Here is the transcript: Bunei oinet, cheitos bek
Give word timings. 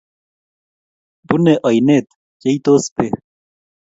Bunei 1.27 1.55
oinet, 1.69 2.07
cheitos 2.41 2.83
bek 2.95 3.13